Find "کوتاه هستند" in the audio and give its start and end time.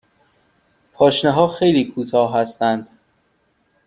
1.85-2.89